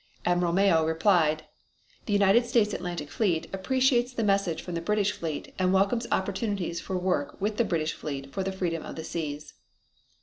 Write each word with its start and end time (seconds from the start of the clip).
Admiral 0.25 0.51
Mayo 0.51 0.83
replied: 0.83 1.43
The 2.07 2.13
United 2.13 2.47
States 2.47 2.73
Atlantic 2.73 3.11
Fleet 3.11 3.45
appreciates 3.53 4.11
the 4.11 4.23
message 4.23 4.63
from 4.63 4.73
the 4.73 4.81
British 4.81 5.11
fleet 5.11 5.53
and 5.59 5.71
welcomes 5.73 6.07
opportunities 6.11 6.81
for 6.81 6.97
work 6.97 7.39
with 7.39 7.57
the 7.57 7.63
British 7.65 7.93
fleet 7.93 8.33
for 8.33 8.41
the 8.43 8.51
freedom 8.51 8.81
of 8.83 8.95
the 8.95 9.03
seas. 9.03 9.53